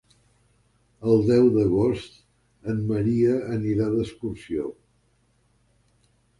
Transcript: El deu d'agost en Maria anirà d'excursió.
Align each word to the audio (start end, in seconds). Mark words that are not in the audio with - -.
El 1.11 1.21
deu 1.27 1.49
d'agost 1.57 2.17
en 2.75 2.81
Maria 2.93 3.37
anirà 3.59 3.93
d'excursió. 3.95 4.75